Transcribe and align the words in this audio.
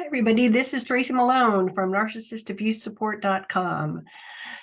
Hi, 0.00 0.06
everybody. 0.06 0.48
This 0.48 0.72
is 0.72 0.84
Tracy 0.84 1.12
Malone 1.12 1.74
from 1.74 1.92
narcissistabusesupport.com. 1.92 4.02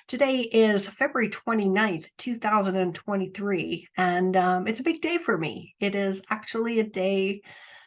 Today 0.07 0.39
is 0.39 0.87
February 0.87 1.29
29th, 1.29 2.07
2023, 2.17 3.87
and 3.97 4.35
um, 4.35 4.65
it's 4.65 4.79
a 4.79 4.83
big 4.83 4.99
day 4.99 5.19
for 5.19 5.37
me. 5.37 5.75
It 5.79 5.93
is 5.93 6.23
actually 6.31 6.79
a 6.79 6.83
day 6.83 7.43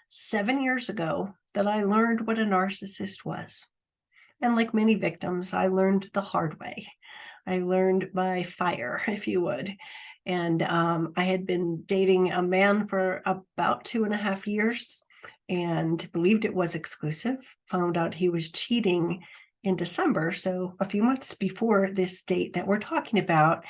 seven 0.07 0.63
years 0.63 0.91
ago 0.91 1.35
that 1.55 1.67
I 1.67 1.83
learned 1.83 2.25
what 2.25 2.39
a 2.39 2.45
narcissist 2.45 3.25
was. 3.25 3.67
And 4.41 4.55
like 4.55 4.73
many 4.73 4.95
victims, 4.95 5.53
I 5.53 5.67
learned 5.67 6.09
the 6.13 6.21
hard 6.21 6.61
way. 6.61 6.87
I 7.49 7.59
learned 7.59 8.13
by 8.15 8.45
fire, 8.45 9.03
if 9.09 9.27
you 9.27 9.41
would. 9.41 9.75
And 10.25 10.63
um, 10.63 11.15
I 11.17 11.25
had 11.25 11.47
been 11.47 11.83
dating 11.85 12.31
a 12.31 12.43
man 12.43 12.87
for 12.87 13.23
about 13.27 13.85
two 13.85 14.05
and 14.05 14.15
a 14.15 14.19
half 14.19 14.47
years 14.47 15.05
and 15.49 16.11
believed 16.13 16.45
it 16.45 16.55
was 16.55 16.75
exclusive, 16.75 17.37
found 17.67 17.97
out 17.97 18.15
he 18.15 18.29
was 18.29 18.53
cheating 18.53 19.23
in 19.63 19.77
December, 19.77 20.33
so 20.33 20.75
a 20.81 20.85
few 20.85 21.03
months 21.03 21.35
before 21.35 21.91
this 21.93 22.23
date 22.23 22.55
that 22.55 22.67
we're 22.67 22.79
talking 22.79 23.19
about. 23.19 23.65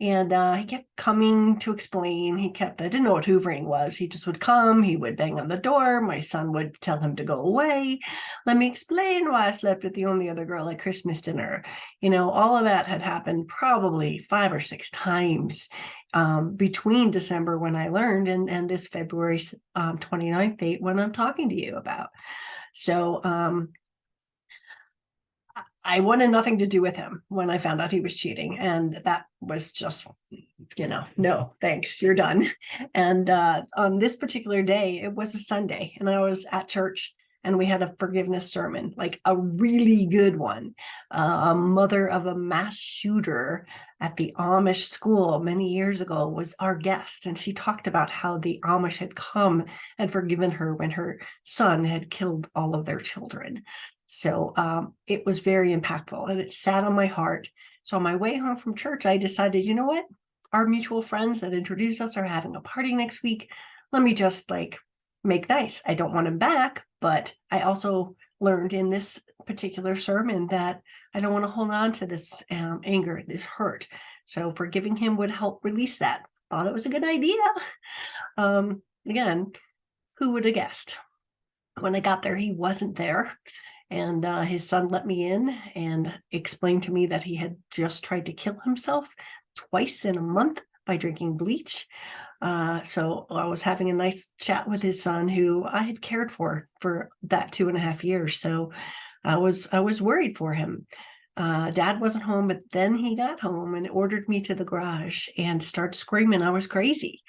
And 0.00 0.32
uh, 0.32 0.54
he 0.54 0.64
kept 0.64 0.86
coming 0.96 1.58
to 1.58 1.72
explain. 1.72 2.36
He 2.36 2.50
kept, 2.50 2.80
I 2.80 2.88
didn't 2.88 3.04
know 3.04 3.12
what 3.12 3.26
hoovering 3.26 3.64
was. 3.64 3.96
He 3.96 4.08
just 4.08 4.26
would 4.26 4.40
come, 4.40 4.82
he 4.82 4.96
would 4.96 5.16
bang 5.16 5.38
on 5.38 5.48
the 5.48 5.58
door. 5.58 6.00
My 6.00 6.20
son 6.20 6.52
would 6.52 6.80
tell 6.80 6.98
him 6.98 7.16
to 7.16 7.24
go 7.24 7.42
away. 7.42 8.00
Let 8.46 8.56
me 8.56 8.66
explain 8.66 9.30
why 9.30 9.48
I 9.48 9.50
slept 9.50 9.84
with 9.84 9.92
the 9.92 10.06
only 10.06 10.30
other 10.30 10.46
girl 10.46 10.70
at 10.70 10.78
Christmas 10.78 11.20
dinner. 11.20 11.64
You 12.00 12.08
know, 12.08 12.30
all 12.30 12.56
of 12.56 12.64
that 12.64 12.86
had 12.86 13.02
happened 13.02 13.48
probably 13.48 14.18
five 14.30 14.54
or 14.54 14.60
six 14.60 14.90
times 14.90 15.68
um, 16.14 16.56
between 16.56 17.10
December 17.10 17.58
when 17.58 17.76
I 17.76 17.88
learned 17.88 18.28
and, 18.28 18.48
and 18.48 18.70
this 18.70 18.88
February 18.88 19.40
um, 19.74 19.98
29th 19.98 20.58
date 20.58 20.80
when 20.80 20.98
I'm 20.98 21.12
talking 21.12 21.50
to 21.50 21.60
you 21.60 21.76
about. 21.76 22.08
So 22.72 23.22
um, 23.24 23.70
I 25.84 26.00
wanted 26.00 26.30
nothing 26.30 26.58
to 26.58 26.66
do 26.66 26.82
with 26.82 26.96
him 26.96 27.22
when 27.28 27.50
I 27.50 27.58
found 27.58 27.80
out 27.80 27.92
he 27.92 28.00
was 28.00 28.16
cheating. 28.16 28.58
And 28.58 29.00
that 29.04 29.24
was 29.40 29.72
just, 29.72 30.06
you 30.76 30.86
know, 30.86 31.04
no, 31.16 31.54
thanks, 31.60 32.02
you're 32.02 32.14
done. 32.14 32.46
And 32.94 33.30
uh, 33.30 33.62
on 33.76 33.98
this 33.98 34.16
particular 34.16 34.62
day, 34.62 35.00
it 35.02 35.14
was 35.14 35.34
a 35.34 35.38
Sunday, 35.38 35.94
and 35.98 36.08
I 36.08 36.20
was 36.20 36.46
at 36.50 36.68
church 36.68 37.14
and 37.42 37.56
we 37.56 37.64
had 37.64 37.82
a 37.82 37.94
forgiveness 37.98 38.52
sermon, 38.52 38.92
like 38.96 39.20
a 39.24 39.36
really 39.36 40.06
good 40.06 40.36
one. 40.36 40.74
Uh, 41.10 41.50
a 41.50 41.54
mother 41.54 42.06
of 42.06 42.26
a 42.26 42.34
mass 42.34 42.76
shooter 42.76 43.66
at 43.98 44.16
the 44.16 44.34
Amish 44.38 44.88
school 44.88 45.40
many 45.40 45.72
years 45.72 46.00
ago 46.00 46.28
was 46.28 46.54
our 46.58 46.76
guest, 46.76 47.26
and 47.26 47.38
she 47.38 47.52
talked 47.52 47.86
about 47.86 48.10
how 48.10 48.36
the 48.36 48.60
Amish 48.64 48.98
had 48.98 49.14
come 49.14 49.64
and 49.98 50.12
forgiven 50.12 50.50
her 50.50 50.74
when 50.74 50.90
her 50.90 51.20
son 51.42 51.84
had 51.84 52.10
killed 52.10 52.46
all 52.54 52.74
of 52.74 52.84
their 52.84 53.00
children. 53.00 53.62
So 54.12 54.52
um, 54.56 54.94
it 55.06 55.24
was 55.24 55.38
very 55.38 55.72
impactful 55.72 56.28
and 56.28 56.40
it 56.40 56.52
sat 56.52 56.82
on 56.82 56.94
my 56.94 57.06
heart. 57.06 57.48
So 57.84 57.96
on 57.96 58.02
my 58.02 58.16
way 58.16 58.36
home 58.36 58.56
from 58.56 58.74
church, 58.74 59.06
I 59.06 59.16
decided, 59.16 59.64
you 59.64 59.72
know 59.72 59.86
what? 59.86 60.04
Our 60.52 60.66
mutual 60.66 61.00
friends 61.00 61.40
that 61.40 61.54
introduced 61.54 62.00
us 62.00 62.16
are 62.16 62.24
having 62.24 62.56
a 62.56 62.60
party 62.60 62.96
next 62.96 63.22
week. 63.22 63.52
Let 63.92 64.02
me 64.02 64.12
just 64.12 64.50
like 64.50 64.80
make 65.22 65.48
nice. 65.48 65.80
I 65.86 65.94
don't 65.94 66.12
want 66.12 66.26
him 66.26 66.38
back, 66.38 66.84
but 67.00 67.32
I 67.52 67.60
also 67.60 68.16
learned 68.40 68.72
in 68.72 68.90
this 68.90 69.20
particular 69.46 69.94
sermon 69.94 70.48
that 70.48 70.82
I 71.14 71.20
don't 71.20 71.32
want 71.32 71.44
to 71.44 71.50
hold 71.50 71.70
on 71.70 71.92
to 71.92 72.06
this 72.06 72.42
um, 72.50 72.80
anger, 72.82 73.22
this 73.24 73.44
hurt. 73.44 73.86
So 74.24 74.52
forgiving 74.52 74.96
him 74.96 75.18
would 75.18 75.30
help 75.30 75.60
release 75.62 75.98
that. 75.98 76.24
Thought 76.50 76.66
it 76.66 76.72
was 76.72 76.86
a 76.86 76.90
good 76.90 77.04
idea. 77.04 77.36
Um, 78.36 78.82
again, 79.06 79.52
who 80.16 80.32
would 80.32 80.46
have 80.46 80.54
guessed? 80.54 80.96
When 81.78 81.94
I 81.94 82.00
got 82.00 82.22
there, 82.22 82.36
he 82.36 82.52
wasn't 82.52 82.96
there. 82.96 83.36
And 83.90 84.24
uh, 84.24 84.42
his 84.42 84.68
son 84.68 84.88
let 84.88 85.06
me 85.06 85.26
in 85.26 85.48
and 85.74 86.12
explained 86.30 86.84
to 86.84 86.92
me 86.92 87.06
that 87.06 87.24
he 87.24 87.34
had 87.34 87.56
just 87.70 88.04
tried 88.04 88.26
to 88.26 88.32
kill 88.32 88.58
himself 88.62 89.12
twice 89.56 90.04
in 90.04 90.16
a 90.16 90.22
month 90.22 90.62
by 90.86 90.96
drinking 90.96 91.36
bleach. 91.36 91.88
Uh, 92.40 92.82
so 92.82 93.26
I 93.30 93.46
was 93.46 93.62
having 93.62 93.90
a 93.90 93.94
nice 93.94 94.32
chat 94.38 94.68
with 94.68 94.80
his 94.80 95.02
son, 95.02 95.28
who 95.28 95.64
I 95.64 95.82
had 95.82 96.00
cared 96.00 96.32
for 96.32 96.66
for 96.80 97.10
that 97.24 97.52
two 97.52 97.68
and 97.68 97.76
a 97.76 97.80
half 97.80 98.02
years. 98.04 98.38
So 98.38 98.72
I 99.24 99.36
was 99.36 99.68
I 99.72 99.80
was 99.80 100.00
worried 100.00 100.38
for 100.38 100.54
him. 100.54 100.86
Uh, 101.36 101.70
dad 101.70 102.00
wasn't 102.00 102.24
home, 102.24 102.48
but 102.48 102.60
then 102.72 102.94
he 102.94 103.16
got 103.16 103.40
home 103.40 103.74
and 103.74 103.88
ordered 103.88 104.28
me 104.28 104.40
to 104.42 104.54
the 104.54 104.64
garage 104.64 105.28
and 105.36 105.62
started 105.62 105.96
screaming 105.96 106.42
I 106.42 106.50
was 106.50 106.66
crazy. 106.66 107.22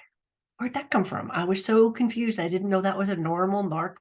Where'd 0.57 0.73
that 0.75 0.91
come 0.91 1.05
from? 1.05 1.31
I 1.31 1.43
was 1.43 1.63
so 1.65 1.91
confused. 1.91 2.39
I 2.39 2.47
didn't 2.47 2.69
know 2.69 2.81
that 2.81 2.97
was 2.97 3.09
a 3.09 3.15
normal 3.15 3.63
narc 3.63 3.95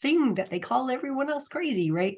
thing 0.00 0.34
that 0.34 0.50
they 0.50 0.58
call 0.58 0.90
everyone 0.90 1.30
else 1.30 1.48
crazy, 1.48 1.90
right? 1.90 2.16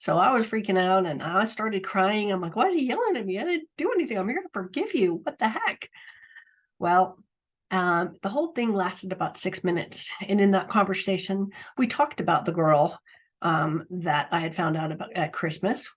So 0.00 0.16
I 0.16 0.32
was 0.32 0.46
freaking 0.46 0.78
out 0.78 1.06
and 1.06 1.22
I 1.22 1.44
started 1.44 1.84
crying. 1.84 2.32
I'm 2.32 2.40
like, 2.40 2.56
why 2.56 2.66
is 2.66 2.74
he 2.74 2.86
yelling 2.86 3.16
at 3.16 3.26
me? 3.26 3.38
I 3.38 3.44
didn't 3.44 3.68
do 3.76 3.92
anything. 3.92 4.18
I'm 4.18 4.28
here 4.28 4.42
to 4.42 4.48
forgive 4.52 4.94
you. 4.94 5.20
What 5.22 5.38
the 5.38 5.48
heck? 5.48 5.88
Well, 6.78 7.18
um, 7.70 8.16
the 8.22 8.28
whole 8.28 8.48
thing 8.52 8.72
lasted 8.72 9.12
about 9.12 9.36
six 9.36 9.62
minutes. 9.62 10.10
And 10.26 10.40
in 10.40 10.52
that 10.52 10.68
conversation, 10.68 11.50
we 11.78 11.86
talked 11.86 12.20
about 12.20 12.44
the 12.44 12.52
girl 12.52 12.98
um, 13.42 13.86
that 13.90 14.28
I 14.32 14.40
had 14.40 14.56
found 14.56 14.76
out 14.76 14.92
about 14.92 15.12
at 15.14 15.32
Christmas 15.32 15.90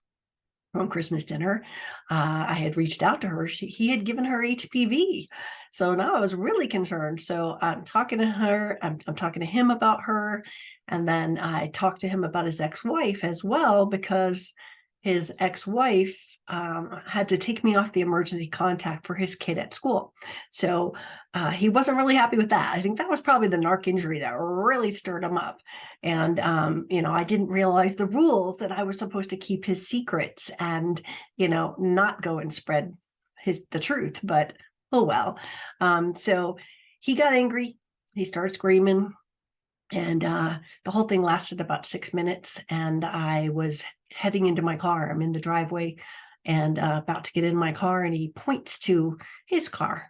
from 0.73 0.89
Christmas 0.89 1.23
dinner. 1.23 1.63
Uh, 2.11 2.45
I 2.49 2.55
had 2.55 2.75
reached 2.75 3.03
out 3.03 3.21
to 3.21 3.27
her. 3.27 3.47
She, 3.47 3.67
he 3.67 3.89
had 3.89 4.03
given 4.03 4.25
her 4.25 4.43
HPV. 4.43 5.27
So 5.71 5.95
now 5.95 6.15
I 6.15 6.19
was 6.19 6.35
really 6.35 6.67
concerned. 6.67 7.21
So 7.21 7.57
I'm 7.61 7.83
talking 7.83 8.19
to 8.19 8.25
her, 8.25 8.79
I'm, 8.81 8.97
I'm 9.07 9.15
talking 9.15 9.41
to 9.41 9.45
him 9.45 9.71
about 9.71 10.01
her. 10.03 10.43
And 10.87 11.07
then 11.07 11.37
I 11.37 11.67
talked 11.67 12.01
to 12.01 12.09
him 12.09 12.23
about 12.23 12.45
his 12.45 12.59
ex 12.59 12.83
wife 12.83 13.23
as 13.23 13.43
well, 13.43 13.85
because 13.85 14.53
his 15.01 15.31
ex 15.39 15.65
wife 15.65 16.32
um, 16.47 16.99
had 17.05 17.29
to 17.29 17.37
take 17.37 17.63
me 17.63 17.75
off 17.75 17.93
the 17.93 18.01
emergency 18.01 18.47
contact 18.47 19.05
for 19.05 19.15
his 19.15 19.35
kid 19.35 19.57
at 19.57 19.73
school. 19.73 20.13
So 20.51 20.93
uh, 21.33 21.51
he 21.51 21.69
wasn't 21.69 21.97
really 21.97 22.15
happy 22.15 22.37
with 22.37 22.49
that. 22.49 22.75
I 22.75 22.81
think 22.81 22.97
that 22.97 23.09
was 23.09 23.21
probably 23.21 23.47
the 23.47 23.57
narc 23.57 23.87
injury 23.87 24.19
that 24.19 24.35
really 24.37 24.93
stirred 24.93 25.23
him 25.23 25.37
up. 25.37 25.61
And, 26.01 26.39
um, 26.39 26.85
you 26.89 27.01
know, 27.01 27.11
I 27.11 27.23
didn't 27.23 27.47
realize 27.47 27.95
the 27.95 28.05
rules 28.05 28.57
that 28.57 28.71
I 28.71 28.83
was 28.83 28.97
supposed 28.97 29.29
to 29.29 29.37
keep 29.37 29.65
his 29.65 29.87
secrets 29.87 30.51
and, 30.59 31.01
you 31.37 31.47
know, 31.47 31.75
not 31.79 32.21
go 32.21 32.39
and 32.39 32.53
spread 32.53 32.93
his 33.39 33.65
the 33.71 33.79
truth. 33.79 34.19
But 34.21 34.53
oh 34.91 35.03
well. 35.03 35.39
Um, 35.79 36.15
so 36.15 36.57
he 36.99 37.15
got 37.15 37.33
angry. 37.33 37.77
He 38.13 38.25
started 38.25 38.53
screaming. 38.53 39.13
And 39.91 40.23
uh, 40.23 40.57
the 40.85 40.91
whole 40.91 41.07
thing 41.07 41.21
lasted 41.21 41.61
about 41.61 41.85
six 41.85 42.13
minutes. 42.13 42.61
And 42.69 43.05
I 43.05 43.49
was 43.49 43.83
heading 44.11 44.47
into 44.47 44.61
my 44.61 44.75
car. 44.75 45.09
I'm 45.09 45.21
in 45.21 45.31
the 45.31 45.39
driveway 45.39 45.97
and 46.45 46.79
uh, 46.79 47.01
about 47.03 47.25
to 47.25 47.33
get 47.33 47.43
in 47.43 47.55
my 47.55 47.71
car 47.71 48.03
and 48.03 48.13
he 48.13 48.29
points 48.29 48.79
to 48.79 49.17
his 49.45 49.69
car 49.69 50.09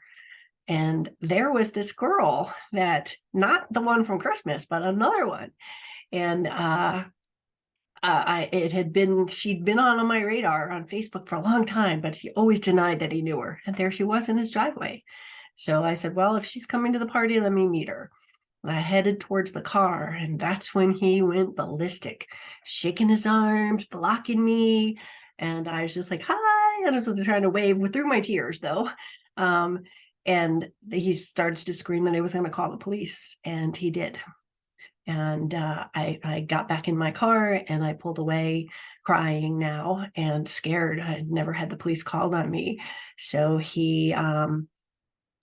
and 0.67 1.09
there 1.19 1.51
was 1.51 1.71
this 1.71 1.91
girl 1.91 2.53
that 2.71 3.13
not 3.33 3.71
the 3.71 3.81
one 3.81 4.03
from 4.03 4.19
christmas 4.19 4.66
but 4.66 4.81
another 4.81 5.27
one 5.27 5.51
and 6.11 6.47
uh, 6.47 7.03
I 8.03 8.49
it 8.51 8.73
had 8.73 8.91
been 8.91 9.27
she'd 9.27 9.63
been 9.63 9.79
on, 9.79 9.99
on 9.99 10.07
my 10.07 10.19
radar 10.21 10.71
on 10.71 10.88
Facebook 10.88 11.27
for 11.27 11.35
a 11.35 11.41
long 11.41 11.66
time, 11.66 12.01
but 12.01 12.16
he 12.16 12.31
always 12.31 12.59
denied 12.59 13.00
that 13.00 13.13
he 13.13 13.21
knew 13.21 13.39
her. 13.39 13.61
And 13.65 13.75
there 13.75 13.91
she 13.91 14.03
was 14.03 14.27
in 14.27 14.38
his 14.38 14.51
driveway. 14.51 15.03
So 15.55 15.83
I 15.83 15.94
said, 15.94 16.15
"Well, 16.15 16.35
if 16.35 16.45
she's 16.45 16.65
coming 16.65 16.94
to 16.94 17.00
the 17.00 17.05
party, 17.05 17.39
let 17.39 17.53
me 17.53 17.67
meet 17.67 17.88
her." 17.88 18.11
And 18.61 18.71
I 18.71 18.79
headed 18.81 19.19
towards 19.21 19.53
the 19.53 19.61
car, 19.61 20.09
and 20.09 20.38
that's 20.38 20.75
when 20.75 20.91
he 20.91 21.21
went 21.21 21.55
ballistic, 21.55 22.27
shaking 22.65 23.09
his 23.09 23.25
arms, 23.25 23.85
blocking 23.85 24.44
me, 24.44 24.97
and 25.39 25.67
I 25.67 25.83
was 25.83 25.94
just 25.94 26.11
like, 26.11 26.23
hi. 26.25 26.85
And 26.85 26.95
I 26.95 26.99
was 26.99 27.25
trying 27.25 27.44
to 27.44 27.49
wave 27.49 27.77
through 27.91 28.07
my 28.07 28.19
tears 28.19 28.59
though. 28.59 28.89
Um, 29.38 29.83
and 30.25 30.69
he 30.91 31.13
started 31.13 31.66
to 31.66 31.73
scream 31.73 32.05
that 32.05 32.16
I 32.16 32.21
was 32.21 32.33
going 32.33 32.45
to 32.45 32.51
call 32.51 32.71
the 32.71 32.77
police. 32.77 33.38
And 33.44 33.75
he 33.75 33.91
did. 33.91 34.19
And 35.05 35.53
uh, 35.53 35.85
I, 35.94 36.19
I 36.24 36.39
got 36.41 36.69
back 36.69 36.88
in 36.88 36.97
my 36.97 37.12
car 37.12 37.62
and 37.68 37.83
I 37.83 37.94
pulled 37.94 38.19
away 38.19 38.69
crying 39.03 39.59
now 39.59 40.07
and 40.15 40.47
scared. 40.47 41.00
I 41.00 41.06
had 41.06 41.30
never 41.30 41.51
had 41.51 41.69
the 41.69 41.77
police 41.77 42.03
called 42.03 42.33
on 42.33 42.50
me. 42.50 42.79
So 43.18 43.57
he 43.57 44.13
um, 44.13 44.69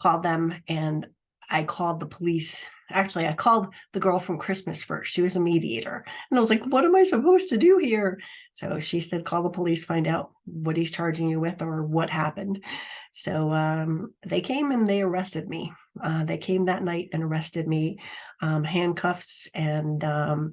called 0.01 0.23
them 0.23 0.55
and 0.67 1.07
I 1.51 1.65
called 1.65 2.01
the 2.01 2.07
police 2.07 2.67
actually 2.91 3.27
I 3.27 3.33
called 3.33 3.73
the 3.93 4.01
girl 4.01 4.19
from 4.19 4.39
Christmas 4.39 4.83
first. 4.83 5.13
She 5.13 5.23
was 5.23 5.37
a 5.37 5.41
mediator. 5.41 6.05
And 6.31 6.39
I 6.39 6.41
was 6.41 6.51
like, 6.51 6.65
what 6.67 6.85
am 6.85 6.97
I 6.97 7.03
supposed 7.03 7.49
to 7.51 7.59
do 7.59 7.79
here? 7.79 8.21
So 8.53 8.79
she 8.79 9.01
said, 9.01 9.25
call 9.25 9.43
the 9.43 9.51
police, 9.51 9.85
find 9.85 10.07
out 10.07 10.33
what 10.45 10.77
he's 10.77 10.91
charging 10.91 11.29
you 11.29 11.41
with 11.41 11.63
or 11.63 11.85
what 11.85 12.11
happened. 12.11 12.65
So 13.13 13.53
um, 13.53 14.15
they 14.27 14.41
came 14.41 14.71
and 14.71 14.89
they 14.89 15.03
arrested 15.03 15.49
me. 15.49 15.73
Uh, 16.01 16.25
they 16.25 16.39
came 16.39 16.67
that 16.67 16.85
night 16.85 17.09
and 17.13 17.23
arrested 17.23 17.67
me. 17.67 17.99
Um, 18.41 18.65
handcuffs 18.65 19.49
and 19.55 20.03
um, 20.05 20.53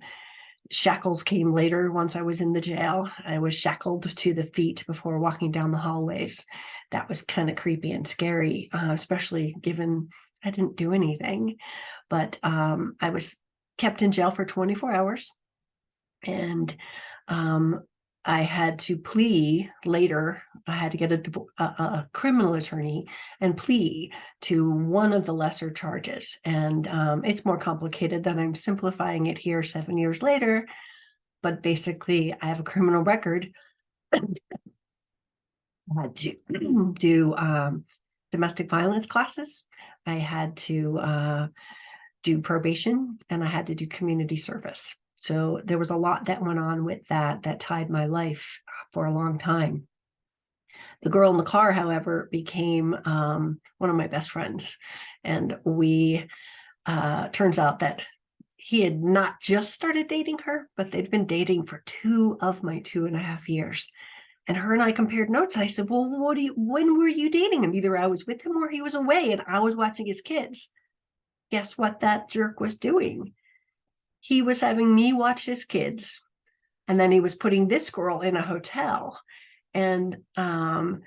shackles 0.71 1.23
came 1.23 1.53
later 1.53 1.91
once 1.91 2.15
I 2.15 2.21
was 2.21 2.41
in 2.41 2.53
the 2.53 2.61
jail. 2.61 3.09
I 3.25 3.39
was 3.39 3.53
shackled 3.53 4.15
to 4.15 4.33
the 4.33 4.45
feet 4.53 4.83
before 4.87 5.19
walking 5.19 5.51
down 5.51 5.71
the 5.71 5.77
hallways. 5.77 6.45
That 6.91 7.07
was 7.09 7.21
kind 7.21 7.49
of 7.49 7.55
creepy 7.55 7.91
and 7.91 8.07
scary, 8.07 8.69
uh, 8.73 8.91
especially 8.91 9.55
given 9.61 10.09
I 10.47 10.51
didn't 10.51 10.77
do 10.77 10.93
anything, 10.93 11.57
but 12.09 12.39
um, 12.41 12.95
I 13.01 13.09
was 13.09 13.37
kept 13.77 14.01
in 14.01 14.11
jail 14.11 14.31
for 14.31 14.45
24 14.45 14.93
hours. 14.93 15.29
And 16.23 16.75
um, 17.27 17.81
I 18.25 18.41
had 18.41 18.79
to 18.79 18.97
plea 18.97 19.69
later. 19.85 20.41
I 20.67 20.73
had 20.73 20.91
to 20.91 20.97
get 20.97 21.11
a, 21.11 21.21
a, 21.59 21.63
a, 21.63 22.09
criminal 22.13 22.55
attorney 22.55 23.07
and 23.39 23.55
plea 23.55 24.11
to 24.43 24.77
one 24.77 25.13
of 25.13 25.25
the 25.25 25.33
lesser 25.33 25.71
charges. 25.71 26.39
And 26.43 26.87
um, 26.87 27.23
it's 27.23 27.45
more 27.45 27.57
complicated 27.57 28.23
than 28.23 28.39
I'm 28.39 28.55
simplifying 28.55 29.27
it 29.27 29.37
here 29.37 29.63
seven 29.63 29.97
years 29.97 30.21
later. 30.21 30.67
But 31.43 31.61
basically, 31.61 32.33
I 32.41 32.47
have 32.47 32.59
a 32.59 32.63
criminal 32.63 33.03
record. 33.03 33.51
I 34.13 34.19
had 36.01 36.15
to 36.17 36.35
do 36.99 37.35
um, 37.35 37.85
domestic 38.31 38.69
violence 38.69 39.05
classes. 39.05 39.63
I 40.07 40.15
had 40.15 40.57
to 40.57 40.99
uh, 40.99 41.47
do 42.23 42.39
probation 42.39 43.17
and 43.29 43.43
I 43.43 43.47
had 43.47 43.67
to 43.67 43.75
do 43.75 43.87
community 43.87 44.37
service. 44.37 44.95
So 45.17 45.61
there 45.63 45.77
was 45.77 45.89
a 45.89 45.97
lot 45.97 46.25
that 46.25 46.41
went 46.41 46.59
on 46.59 46.85
with 46.85 47.05
that 47.07 47.43
that 47.43 47.59
tied 47.59 47.89
my 47.89 48.05
life 48.05 48.61
for 48.93 49.05
a 49.05 49.13
long 49.13 49.37
time. 49.37 49.87
The 51.01 51.09
girl 51.09 51.31
in 51.31 51.37
the 51.37 51.43
car, 51.43 51.71
however, 51.71 52.27
became 52.31 52.95
um, 53.05 53.59
one 53.77 53.89
of 53.89 53.95
my 53.95 54.07
best 54.07 54.31
friends. 54.31 54.77
And 55.23 55.57
we, 55.63 56.27
uh, 56.85 57.27
turns 57.29 57.59
out 57.59 57.79
that 57.79 58.05
he 58.55 58.81
had 58.81 59.01
not 59.01 59.39
just 59.41 59.73
started 59.73 60.07
dating 60.07 60.39
her, 60.39 60.69
but 60.75 60.91
they'd 60.91 61.11
been 61.11 61.25
dating 61.25 61.65
for 61.65 61.83
two 61.85 62.37
of 62.41 62.63
my 62.63 62.79
two 62.79 63.05
and 63.05 63.15
a 63.15 63.19
half 63.19 63.47
years. 63.47 63.89
And 64.47 64.55
her 64.55 64.73
and 64.73 64.81
I 64.81 64.93
compared 64.93 65.29
notes. 65.29 65.57
I 65.57 65.67
said, 65.67 65.89
Well, 65.89 66.09
what 66.09 66.35
do 66.35 66.41
you, 66.41 66.53
when 66.55 66.97
were 66.97 67.07
you 67.07 67.29
dating 67.29 67.63
him? 67.63 67.73
Either 67.73 67.97
I 67.97 68.07
was 68.07 68.25
with 68.25 68.45
him 68.45 68.55
or 68.55 68.69
he 68.69 68.81
was 68.81 68.95
away 68.95 69.31
and 69.31 69.41
I 69.47 69.59
was 69.59 69.75
watching 69.75 70.05
his 70.05 70.21
kids. 70.21 70.69
Guess 71.51 71.77
what 71.77 71.99
that 71.99 72.29
jerk 72.29 72.59
was 72.59 72.75
doing? 72.75 73.33
he 74.27 74.41
was 74.41 74.59
having 74.59 74.93
me 74.93 75.13
watch 75.13 75.45
his 75.45 75.63
kids 75.63 76.21
and 76.87 76.99
then 76.99 77.11
he 77.11 77.21
was 77.21 77.33
putting 77.33 77.67
this 77.67 77.89
girl 77.89 78.19
in 78.19 78.35
a 78.35 78.41
hotel 78.41 79.19
and 79.73 80.17
um 80.35 81.01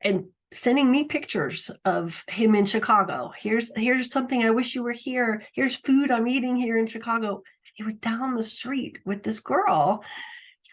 and 0.00 0.26
sending 0.52 0.90
me 0.90 1.04
pictures 1.04 1.70
of 1.84 2.24
him 2.28 2.54
in 2.54 2.64
Chicago. 2.64 3.32
Here's 3.36 3.70
here's 3.76 4.12
something 4.12 4.44
I 4.44 4.50
wish 4.50 4.74
you 4.74 4.84
were 4.84 4.92
here. 4.92 5.42
Here's 5.52 5.74
food 5.74 6.12
I'm 6.12 6.28
eating 6.28 6.56
here 6.56 6.78
in 6.78 6.86
Chicago. 6.86 7.42
He 7.74 7.82
was 7.82 7.94
down 7.94 8.36
the 8.36 8.44
street 8.44 8.98
with 9.04 9.24
this 9.24 9.40
girl. 9.40 10.04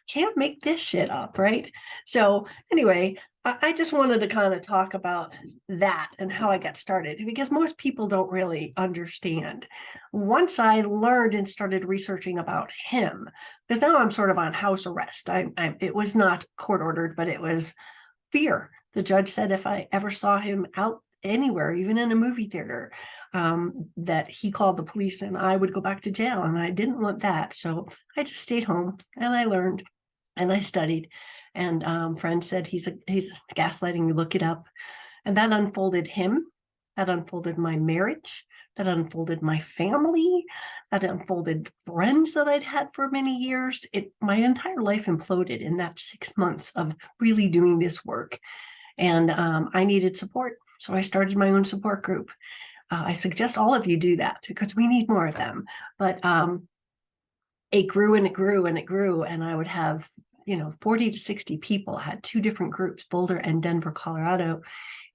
Can't 0.08 0.38
make 0.38 0.62
this 0.62 0.82
shit 0.82 1.10
up, 1.10 1.38
right? 1.38 1.72
So 2.06 2.48
anyway, 2.72 3.18
I 3.48 3.74
just 3.74 3.94
wanted 3.94 4.22
to 4.22 4.28
kind 4.28 4.56
of 4.56 4.62
talk 4.62 4.96
about 4.96 5.38
that 5.70 6.10
and 6.18 6.34
how 6.34 6.50
I 6.50 6.58
got 6.58 6.78
started 6.78 7.20
because 7.28 7.52
most 7.52 7.78
people 7.78 8.08
don't 8.08 8.32
really 8.32 8.74
understand. 8.76 9.68
Once 10.12 10.58
I 10.58 10.82
learned 10.82 11.36
and 11.36 11.48
started 11.48 11.86
researching 11.86 12.40
about 12.40 12.72
him, 12.90 13.30
because 13.68 13.82
now 13.82 13.98
I'm 13.98 14.10
sort 14.10 14.32
of 14.32 14.40
on 14.40 14.54
house 14.54 14.88
arrest. 14.88 15.30
I, 15.30 15.46
I 15.58 15.76
it 15.80 15.94
was 15.94 16.16
not 16.16 16.44
court 16.58 16.82
ordered, 16.82 17.16
but 17.16 17.28
it 17.28 17.40
was 17.40 17.76
fear. 18.32 18.72
The 18.94 19.04
judge 19.04 19.30
said 19.30 19.52
if 19.52 19.68
I 19.68 19.88
ever 19.92 20.10
saw 20.10 20.40
him 20.40 20.66
out 20.76 21.02
anywhere, 21.22 21.72
even 21.72 22.00
in 22.00 22.12
a 22.12 22.16
movie 22.16 22.48
theater, 22.48 22.92
um, 23.34 23.90
that 23.98 24.32
he 24.32 24.50
called 24.50 24.78
the 24.78 24.84
police 24.84 25.22
and 25.22 25.38
I 25.38 25.56
would 25.56 25.74
go 25.74 25.82
back 25.82 26.02
to 26.02 26.12
jail. 26.12 26.42
And 26.42 26.58
I 26.58 26.72
didn't 26.72 27.02
want 27.02 27.20
that. 27.22 27.54
So 27.54 27.88
I 28.18 28.24
just 28.24 28.40
stayed 28.40 28.64
home 28.64 28.98
and 29.18 29.36
I 29.36 29.46
learned 29.46 29.84
and 30.38 30.52
I 30.52 30.60
studied 30.60 31.10
and 31.56 31.84
um, 31.84 32.16
friend 32.16 32.44
said 32.44 32.68
he's 32.68 32.88
a, 32.88 32.94
he's 33.08 33.32
gaslighting. 33.56 34.14
Look 34.14 34.36
it 34.36 34.44
up, 34.44 34.66
and 35.24 35.36
that 35.38 35.52
unfolded 35.52 36.06
him. 36.06 36.46
That 36.98 37.10
unfolded 37.10 37.58
my 37.58 37.78
marriage. 37.78 38.46
That 38.76 38.88
unfolded 38.88 39.42
my 39.42 39.60
family. 39.60 40.46
That 40.92 41.06
unfolded 41.06 41.72
friends 41.86 42.34
that 42.34 42.48
I'd 42.48 42.64
had 42.64 42.90
for 42.94 43.10
many 43.10 43.38
years. 43.38 43.86
It 43.94 44.12
my 44.22 44.36
entire 44.36 44.82
life 44.82 45.06
imploded 45.06 45.60
in 45.62 45.78
that 45.78 46.00
six 46.00 46.38
months 46.38 46.72
of 46.76 46.94
really 47.20 47.48
doing 47.48 47.80
this 47.80 48.04
work, 48.06 48.38
and 48.98 49.32
um, 49.32 49.70
I 49.74 49.86
needed 49.86 50.18
support. 50.18 50.58
So 50.78 50.94
I 50.94 51.02
started 51.02 51.38
my 51.38 51.50
own 51.50 51.64
support 51.64 52.04
group. 52.04 52.30
Uh, 52.92 53.04
I 53.06 53.14
suggest 53.14 53.58
all 53.58 53.74
of 53.74 53.88
you 53.88 53.98
do 53.98 54.18
that 54.18 54.44
because 54.48 54.76
we 54.76 54.88
need 54.88 55.10
more 55.10 55.26
of 55.26 55.36
them. 55.36 55.66
But 55.98 56.24
um, 56.24 56.68
it 57.76 57.88
grew 57.88 58.16
and 58.16 58.26
it 58.26 58.34
grew 58.34 58.66
and 58.66 58.78
it 58.78 58.86
grew, 58.86 59.24
and 59.24 59.44
I 59.44 59.56
would 59.56 59.68
have 59.68 60.10
you 60.46 60.56
know 60.56 60.72
40 60.82 61.12
to 61.12 61.18
60 61.18 61.58
people. 61.58 61.98
I 61.98 62.04
had 62.04 62.24
two 62.24 62.40
different 62.40 62.72
groups 62.72 63.04
boulder 63.04 63.38
and 63.38 63.62
denver 63.62 63.92
colorado. 63.92 64.62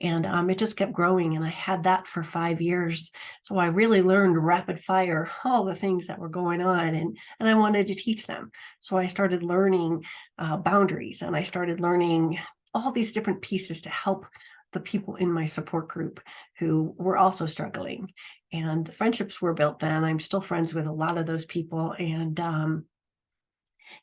And 0.02 0.24
um, 0.24 0.48
it 0.48 0.58
just 0.58 0.76
kept 0.76 0.92
growing 0.92 1.36
and 1.36 1.44
i 1.44 1.50
had 1.50 1.84
that 1.84 2.06
for 2.06 2.24
five 2.24 2.60
years. 2.60 3.12
So 3.42 3.56
i 3.56 3.66
really 3.66 4.02
learned 4.02 4.44
rapid 4.44 4.82
fire 4.82 5.30
all 5.44 5.64
the 5.64 5.74
things 5.74 6.08
that 6.08 6.18
were 6.18 6.28
going 6.28 6.60
on 6.62 6.94
and 6.94 7.16
and 7.38 7.48
i 7.48 7.54
wanted 7.54 7.86
to 7.86 7.94
teach 7.94 8.26
them. 8.26 8.50
So 8.80 8.96
i 8.96 9.06
started 9.06 9.42
learning 9.42 10.04
uh, 10.38 10.56
boundaries 10.56 11.22
and 11.22 11.36
i 11.36 11.44
started 11.44 11.80
learning 11.80 12.38
all 12.74 12.92
these 12.92 13.12
different 13.12 13.40
pieces 13.42 13.82
to 13.82 13.90
help 13.90 14.26
the 14.72 14.80
people 14.80 15.16
in 15.16 15.30
my 15.30 15.46
support 15.46 15.88
group 15.88 16.20
who 16.58 16.94
were 16.98 17.16
also 17.16 17.46
struggling 17.46 18.12
and 18.52 18.92
friendships 18.94 19.40
were 19.40 19.54
built 19.54 19.80
then 19.80 20.04
i'm 20.04 20.20
still 20.20 20.40
friends 20.40 20.74
with 20.74 20.86
a 20.86 20.92
lot 20.92 21.18
of 21.18 21.26
those 21.26 21.44
people 21.44 21.94
and 21.98 22.38
um, 22.40 22.84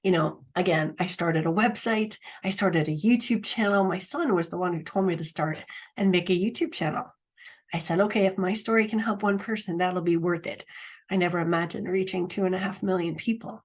you 0.03 0.11
know, 0.11 0.43
again, 0.55 0.95
I 0.99 1.07
started 1.07 1.45
a 1.45 1.49
website, 1.51 2.17
I 2.43 2.49
started 2.49 2.87
a 2.87 2.95
YouTube 2.95 3.43
channel. 3.43 3.83
My 3.83 3.99
son 3.99 4.35
was 4.35 4.49
the 4.49 4.57
one 4.57 4.73
who 4.73 4.83
told 4.83 5.05
me 5.05 5.15
to 5.15 5.23
start 5.23 5.63
and 5.95 6.11
make 6.11 6.29
a 6.29 6.33
YouTube 6.33 6.73
channel. 6.73 7.05
I 7.73 7.79
said, 7.79 7.99
okay, 8.01 8.25
if 8.25 8.37
my 8.37 8.53
story 8.53 8.87
can 8.87 8.99
help 8.99 9.23
one 9.23 9.39
person, 9.39 9.77
that'll 9.77 10.01
be 10.01 10.17
worth 10.17 10.47
it. 10.47 10.63
I 11.09 11.17
never 11.17 11.39
imagined 11.39 11.87
reaching 11.87 12.27
two 12.27 12.45
and 12.45 12.55
a 12.55 12.59
half 12.59 12.83
million 12.83 13.15
people. 13.15 13.63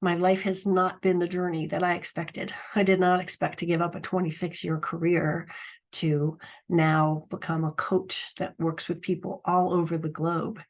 My 0.00 0.14
life 0.14 0.42
has 0.42 0.64
not 0.64 1.02
been 1.02 1.18
the 1.18 1.28
journey 1.28 1.66
that 1.68 1.82
I 1.82 1.94
expected. 1.94 2.52
I 2.74 2.82
did 2.82 3.00
not 3.00 3.20
expect 3.20 3.58
to 3.60 3.66
give 3.66 3.80
up 3.80 3.94
a 3.94 4.00
26 4.00 4.62
year 4.62 4.78
career 4.78 5.48
to 5.92 6.38
now 6.68 7.26
become 7.30 7.64
a 7.64 7.72
coach 7.72 8.32
that 8.38 8.54
works 8.58 8.88
with 8.88 9.02
people 9.02 9.40
all 9.44 9.72
over 9.72 9.98
the 9.98 10.08
globe. 10.08 10.60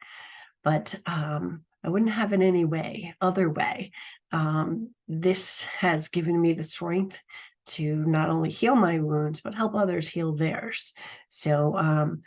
But 0.64 0.94
um, 1.06 1.62
I 1.84 1.88
wouldn't 1.88 2.10
have 2.10 2.32
it 2.32 2.40
any 2.40 2.64
way, 2.64 3.14
other 3.20 3.48
way 3.48 3.92
um, 4.32 4.90
this 5.06 5.62
has 5.64 6.08
given 6.08 6.40
me 6.40 6.52
the 6.52 6.64
strength 6.64 7.20
to 7.66 7.96
not 8.06 8.30
only 8.30 8.50
heal 8.50 8.74
my 8.74 8.98
wounds, 8.98 9.40
but 9.40 9.54
help 9.54 9.74
others 9.74 10.08
heal 10.08 10.34
theirs. 10.34 10.94
So 11.28 11.76
um, 11.76 12.22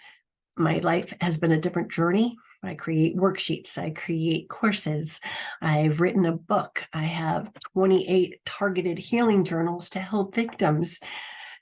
my 0.57 0.79
life 0.79 1.13
has 1.21 1.37
been 1.37 1.51
a 1.51 1.59
different 1.59 1.91
journey. 1.91 2.37
I 2.63 2.75
create 2.75 3.17
worksheets, 3.17 3.79
I 3.79 3.89
create 3.89 4.47
courses, 4.47 5.19
I've 5.63 5.99
written 5.99 6.27
a 6.27 6.37
book, 6.37 6.83
I 6.93 7.03
have 7.03 7.51
28 7.73 8.39
targeted 8.45 8.99
healing 8.99 9.45
journals 9.45 9.89
to 9.91 9.99
help 9.99 10.35
victims 10.35 10.99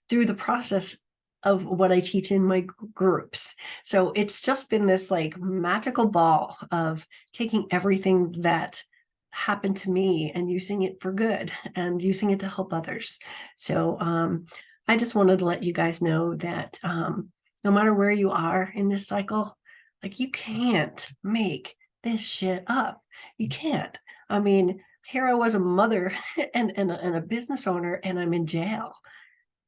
through 0.09 0.25
the 0.25 0.33
process 0.33 0.97
of 1.43 1.65
what 1.65 1.91
I 1.91 1.99
teach 1.99 2.31
in 2.31 2.43
my 2.43 2.67
groups. 2.93 3.55
So 3.83 4.11
it's 4.15 4.41
just 4.41 4.69
been 4.69 4.85
this 4.85 5.09
like 5.09 5.39
magical 5.39 6.07
ball 6.07 6.57
of 6.71 7.07
taking 7.33 7.67
everything 7.71 8.35
that 8.39 8.83
happened 9.31 9.77
to 9.77 9.91
me 9.91 10.31
and 10.33 10.51
using 10.51 10.81
it 10.81 11.01
for 11.01 11.11
good 11.11 11.51
and 11.75 12.01
using 12.01 12.31
it 12.31 12.39
to 12.41 12.47
help 12.47 12.73
others. 12.73 13.19
So 13.55 13.97
um, 13.99 14.45
I 14.87 14.97
just 14.97 15.15
wanted 15.15 15.39
to 15.39 15.45
let 15.45 15.63
you 15.63 15.73
guys 15.73 16.01
know 16.01 16.35
that 16.35 16.77
um, 16.83 17.29
no 17.63 17.71
matter 17.71 17.93
where 17.93 18.11
you 18.11 18.31
are 18.31 18.71
in 18.73 18.87
this 18.87 19.07
cycle, 19.07 19.57
like 20.03 20.19
you 20.19 20.31
can't 20.31 21.09
make 21.23 21.75
this 22.03 22.21
shit 22.21 22.63
up. 22.67 23.01
You 23.37 23.49
can't. 23.49 23.97
I 24.29 24.39
mean, 24.39 24.81
here 25.05 25.25
I 25.25 25.33
was 25.33 25.55
a 25.55 25.59
mother 25.59 26.13
and, 26.53 26.71
and, 26.75 26.91
and 26.91 27.15
a 27.15 27.21
business 27.21 27.67
owner, 27.67 27.99
and 28.03 28.19
I'm 28.19 28.33
in 28.33 28.47
jail. 28.47 28.93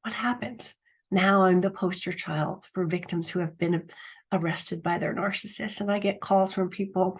What 0.03 0.13
happens? 0.13 0.75
Now 1.11 1.43
I'm 1.43 1.59
the 1.59 1.69
poster 1.69 2.13
child 2.13 2.63
for 2.73 2.85
victims 2.85 3.29
who 3.29 3.39
have 3.39 3.57
been 3.57 3.89
arrested 4.31 4.81
by 4.81 4.97
their 4.97 5.13
narcissist. 5.13 5.81
And 5.81 5.91
I 5.91 5.99
get 5.99 6.21
calls 6.21 6.53
from 6.53 6.69
people 6.69 7.19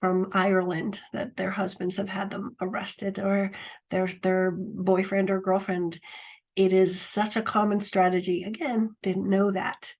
from 0.00 0.28
Ireland 0.32 1.00
that 1.12 1.36
their 1.36 1.50
husbands 1.50 1.96
have 1.96 2.08
had 2.08 2.30
them 2.30 2.56
arrested 2.60 3.18
or 3.18 3.52
their 3.90 4.08
their 4.22 4.50
boyfriend 4.50 5.30
or 5.30 5.40
girlfriend. 5.40 5.98
It 6.56 6.72
is 6.72 7.00
such 7.00 7.36
a 7.36 7.42
common 7.42 7.80
strategy. 7.80 8.42
Again, 8.42 8.96
didn't 9.02 9.30
know 9.30 9.50
that. 9.52 9.94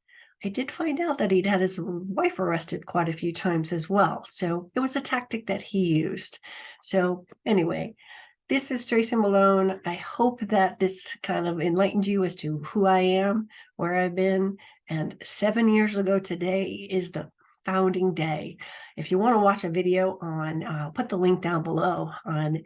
I 0.45 0.49
did 0.49 0.73
find 0.73 0.99
out 1.01 1.19
that 1.19 1.31
he'd 1.31 1.47
had 1.47 1.61
his 1.61 1.79
wife 1.81 2.41
arrested 2.41 2.85
quite 2.85 3.09
a 3.09 3.13
few 3.13 3.33
times 3.33 3.73
as 3.73 3.89
well. 3.89 4.25
So 4.29 4.71
it 4.75 4.81
was 4.81 4.97
a 4.97 5.01
tactic 5.01 5.47
that 5.47 5.63
he 5.63 5.95
used. 5.95 6.41
So 6.83 7.27
anyway, 7.47 7.95
this 8.53 8.71
is 8.71 8.85
Tracy 8.85 9.17
Malone. 9.17 9.81
I 9.87 9.95
hope 9.95 10.41
that 10.41 10.79
this 10.79 11.17
kind 11.23 11.49
of 11.49 11.59
enlightened 11.59 12.07
you 12.07 12.23
as 12.23 12.35
to 12.37 12.59
who 12.59 12.85
I 12.85 12.99
am, 12.99 13.49
where 13.77 13.97
I've 13.97 14.15
been. 14.15 14.59
And 14.91 15.17
seven 15.23 15.71
years 15.71 15.97
ago 15.97 16.19
today 16.19 16.65
is 16.91 17.13
the 17.13 17.31
founding 17.65 18.13
day. 18.13 18.59
If 18.95 19.11
you 19.11 19.19
want 19.19 19.37
to 19.37 19.41
watch 19.43 19.65
a 19.65 19.71
video 19.71 20.19
on, 20.21 20.67
I'll 20.67 20.91
put 20.91 21.09
the 21.09 21.17
link 21.17 21.41
down 21.41 21.63
below 21.63 22.11
on 22.27 22.59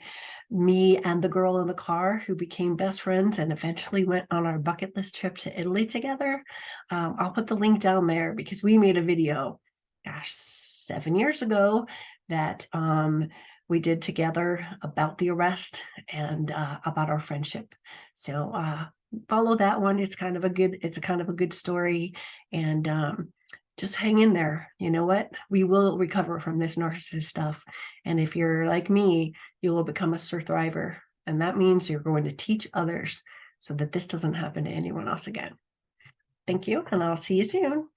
me 0.51 0.99
and 0.99 1.23
the 1.23 1.29
girl 1.29 1.61
in 1.61 1.69
the 1.69 1.75
car 1.75 2.21
who 2.27 2.35
became 2.35 2.75
best 2.75 3.03
friends 3.03 3.39
and 3.39 3.53
eventually 3.53 4.05
went 4.05 4.27
on 4.33 4.45
our 4.45 4.59
bucket 4.59 4.97
list 4.97 5.15
trip 5.15 5.39
to 5.39 5.57
Italy 5.61 5.87
together. 5.87 6.43
Um, 6.91 7.15
I'll 7.17 7.31
put 7.31 7.47
the 7.47 7.55
link 7.55 7.81
down 7.81 8.09
there 8.09 8.35
because 8.35 8.61
we 8.61 8.77
made 8.77 8.97
a 8.97 9.03
video, 9.03 9.61
gosh, 10.05 10.33
seven 10.33 11.15
years 11.15 11.43
ago 11.43 11.87
that 12.29 12.67
um, 12.73 13.29
we 13.69 13.81
did 13.81 14.03
together 14.03 14.67
about 14.83 15.19
the 15.19 15.31
arrest 15.31 15.83
and 16.13 16.51
uh, 16.51 16.79
about 16.85 17.11
our 17.11 17.21
friendship. 17.21 17.75
So 18.15 18.53
uh, 18.55 18.87
follow 19.29 19.57
that 19.57 19.81
one. 19.81 19.99
It's 19.99 20.17
kind 20.17 20.37
of 20.37 20.45
a 20.45 20.51
good, 20.51 20.79
it's 20.83 20.99
a 20.99 21.01
kind 21.01 21.21
of 21.21 21.29
a 21.29 21.35
good 21.35 21.53
story. 21.53 22.15
And 22.53 22.87
um, 22.87 23.33
just 23.77 23.97
hang 23.97 24.19
in 24.19 24.33
there. 24.33 24.73
You 24.79 24.91
know 24.91 25.05
what? 25.05 25.31
We 25.51 25.65
will 25.65 25.99
recover 25.99 26.41
from 26.41 26.59
this 26.59 26.77
narcissist 26.77 27.25
stuff. 27.25 27.65
And 28.05 28.21
if 28.21 28.37
you're 28.37 28.67
like 28.67 28.89
me, 28.89 29.35
you 29.63 29.75
will 29.75 29.85
become 29.85 30.15
a 30.15 30.19
survivor. 30.19 30.99
And 31.27 31.43
that 31.43 31.57
means 31.57 31.91
you're 31.91 32.01
going 32.01 32.25
to 32.25 32.33
teach 32.33 32.69
others 32.73 33.23
so 33.59 33.75
that 33.75 33.93
this 33.93 34.07
doesn't 34.07 34.35
happen 34.35 34.65
to 34.65 34.71
anyone 34.71 35.09
else 35.09 35.27
again. 35.27 35.57
Thank 36.47 36.69
you, 36.69 36.85
and 36.93 37.03
I'll 37.03 37.17
see 37.17 37.35
you 37.35 37.45
soon. 37.45 37.89